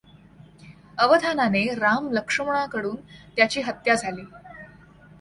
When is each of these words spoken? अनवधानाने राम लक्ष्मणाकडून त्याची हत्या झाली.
अनवधानाने 0.97 1.63
राम 1.75 2.09
लक्ष्मणाकडून 2.11 2.95
त्याची 3.37 3.61
हत्या 3.61 3.95
झाली. 3.95 4.25